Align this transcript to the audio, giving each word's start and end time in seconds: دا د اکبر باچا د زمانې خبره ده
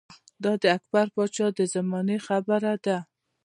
دا 0.43 0.51
د 0.61 0.63
اکبر 0.77 1.05
باچا 1.15 1.47
د 1.57 1.59
زمانې 1.73 2.17
خبره 2.27 2.73
ده 2.85 2.97